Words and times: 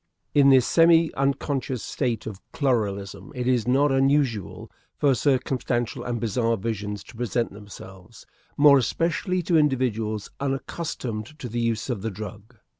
In 0.33 0.49
this 0.49 0.65
semi 0.65 1.13
unconscious 1.13 1.83
state 1.83 2.25
of 2.25 2.39
chloralism 2.53 3.31
it 3.35 3.45
is 3.47 3.67
not 3.67 3.91
unusual 3.91 4.71
for 4.97 5.13
circumstantial 5.13 6.03
and 6.03 6.19
bizarre 6.19 6.57
visions 6.57 7.03
to 7.03 7.15
present 7.15 7.53
themselves 7.53 8.25
more 8.57 8.79
especially 8.79 9.43
to 9.43 9.59
individuals 9.59 10.31
unaccustomed 10.39 11.37
to 11.37 11.47
the 11.47 11.59
use 11.61 11.87
of 11.87 12.01
the 12.01 12.09
drug. 12.09 12.55